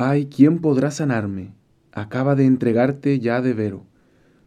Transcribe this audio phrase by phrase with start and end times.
[0.00, 1.56] Ay, ¿quién podrá sanarme?
[1.90, 3.82] Acaba de entregarte ya de vero.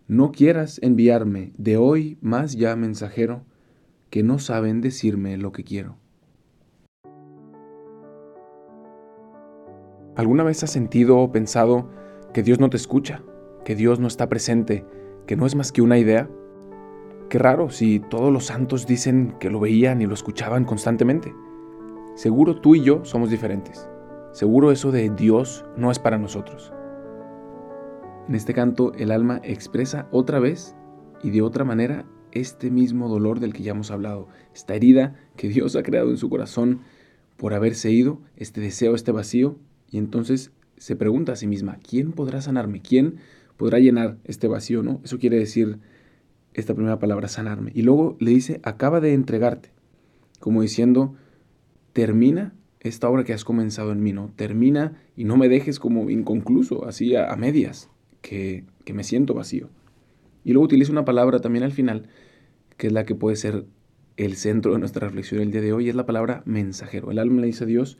[0.07, 3.43] No quieras enviarme de hoy más ya mensajero,
[4.09, 5.97] que no saben decirme lo que quiero.
[10.15, 11.89] ¿Alguna vez has sentido o pensado
[12.33, 13.21] que Dios no te escucha,
[13.65, 14.85] que Dios no está presente,
[15.27, 16.29] que no es más que una idea?
[17.27, 21.35] Qué raro si todos los santos dicen que lo veían y lo escuchaban constantemente.
[22.15, 23.90] Seguro tú y yo somos diferentes.
[24.31, 26.71] Seguro eso de Dios no es para nosotros.
[28.29, 30.73] En este canto el alma expresa otra vez
[31.21, 35.49] y de otra manera este mismo dolor del que ya hemos hablado, esta herida que
[35.49, 36.79] Dios ha creado en su corazón
[37.35, 39.57] por haberse ido, este deseo, este vacío,
[39.89, 42.81] y entonces se pregunta a sí misma, ¿quién podrá sanarme?
[42.81, 43.17] ¿Quién
[43.57, 44.81] podrá llenar este vacío?
[44.81, 45.01] ¿no?
[45.03, 45.79] Eso quiere decir
[46.53, 47.71] esta primera palabra, sanarme.
[47.75, 49.71] Y luego le dice, acaba de entregarte,
[50.39, 51.15] como diciendo,
[51.91, 54.31] termina esta obra que has comenzado en mí, ¿no?
[54.35, 57.89] Termina y no me dejes como inconcluso, así a, medias,
[58.21, 59.69] que, que me siento vacío.
[60.43, 62.09] Y luego utiliza una palabra también al final,
[62.77, 63.65] que es la que puede ser
[64.17, 67.11] el centro de nuestra reflexión el día de hoy, es la palabra mensajero.
[67.11, 67.99] El alma le dice a Dios,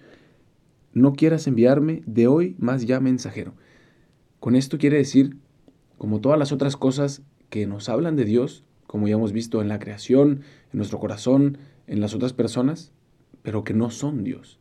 [0.94, 3.54] no quieras enviarme de hoy más ya mensajero.
[4.40, 5.38] Con esto quiere decir,
[6.00, 9.68] como todas las otras cosas que nos hablan de Dios, como ya hemos visto en
[9.68, 10.42] la creación,
[10.74, 12.92] en nuestro corazón, en las otras personas,
[13.44, 14.60] pero que no son Dios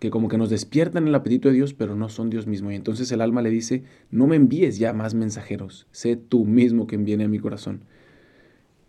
[0.00, 2.72] que como que nos despiertan el apetito de Dios, pero no son Dios mismo.
[2.72, 6.86] Y entonces el alma le dice, no me envíes ya más mensajeros, sé tú mismo
[6.86, 7.84] quien viene a mi corazón.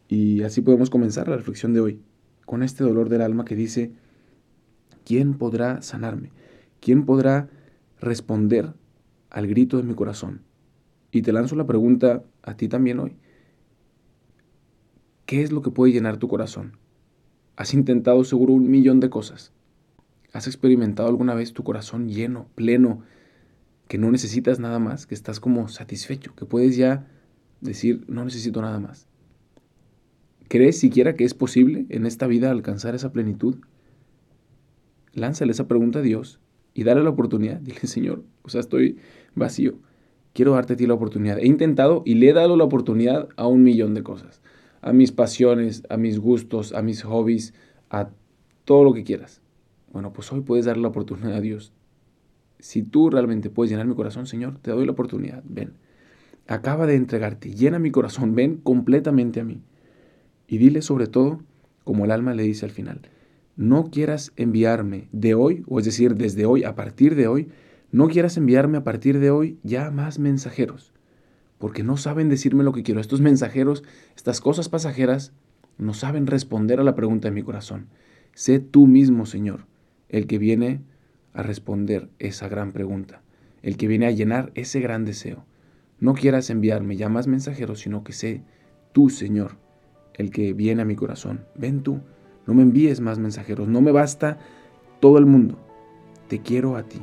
[0.08, 2.00] Y así podemos comenzar la reflexión de hoy,
[2.45, 3.92] con este dolor del alma que dice,
[5.06, 6.32] ¿quién podrá sanarme?
[6.80, 7.50] ¿Quién podrá
[8.00, 8.73] responder
[9.30, 10.42] al grito de mi corazón?
[11.12, 13.17] Y te lanzo la pregunta a ti también hoy.
[15.26, 16.78] ¿Qué es lo que puede llenar tu corazón?
[17.58, 19.52] Has intentado seguro un millón de cosas
[20.34, 23.04] ¿Has experimentado alguna vez tu corazón lleno, pleno,
[23.88, 27.08] que no necesitas nada más, que estás como satisfecho, que puedes ya
[27.60, 29.08] decir, no necesito nada más?
[30.48, 33.58] ¿Crees siquiera que es posible en esta vida alcanzar esa plenitud?
[35.14, 36.39] Lánzale esa pregunta a Dios
[36.73, 37.60] y dale la oportunidad.
[37.61, 38.98] Dile, Señor, o sea, estoy
[39.36, 39.76] vacío.
[40.34, 41.39] Quiero darte a ti la oportunidad.
[41.39, 44.42] He intentado y le he dado la oportunidad a un millón de cosas.
[44.82, 47.54] A mis pasiones, a mis gustos, a mis hobbies,
[47.89, 48.10] a
[48.64, 49.42] todo lo que quieras.
[49.92, 51.74] Bueno, pues hoy puedes dar la oportunidad a Dios.
[52.60, 55.44] Si tú realmente puedes llenar mi corazón, Señor, te doy la oportunidad.
[55.48, 55.74] Ven.
[56.48, 57.54] Acaba de entregarte.
[57.54, 58.36] Llena mi corazón.
[58.36, 59.62] Ven completamente a mí.
[60.48, 61.42] Y dile sobre todo,
[61.84, 63.02] como el alma le dice al final,
[63.56, 67.50] no quieras enviarme de hoy, o es decir, desde hoy, a partir de hoy,
[67.92, 70.94] no quieras enviarme a partir de hoy ya más mensajeros,
[71.58, 73.02] porque no saben decirme lo que quiero.
[73.02, 73.84] Estos mensajeros,
[74.16, 75.34] estas cosas pasajeras,
[75.78, 77.88] no saben responder a la pregunta de mi corazón.
[78.34, 79.66] Sé tú mismo, Señor,
[80.11, 80.82] el que viene
[81.33, 83.22] a responder esa gran pregunta,
[83.64, 85.45] el que viene a llenar ese gran deseo.
[85.99, 88.44] No quieras enviarme ya más mensajeros, sino que sé
[88.92, 89.58] tú, Señor,
[90.16, 91.45] el que viene a mi corazón.
[91.55, 92.02] Ven tú,
[92.45, 94.38] no me envíes más mensajeros, no me basta
[94.99, 95.58] todo el mundo,
[96.28, 97.02] te quiero a ti.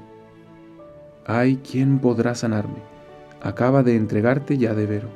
[1.27, 2.83] Ay, ¿quién podrá sanarme?
[3.41, 5.09] Acaba de entregarte ya de vero.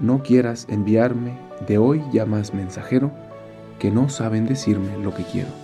[0.00, 3.12] No quieras enviarme de hoy ya más mensajero,
[3.78, 5.63] que no saben decirme lo que quiero.